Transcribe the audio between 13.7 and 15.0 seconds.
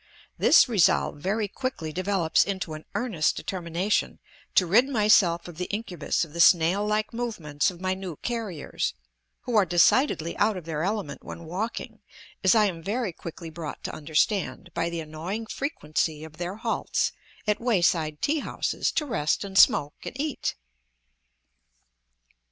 to understand by